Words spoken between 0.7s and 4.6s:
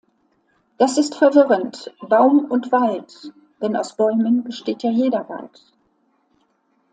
Das ist verwirrend: Baum und Wald; denn aus Bäumen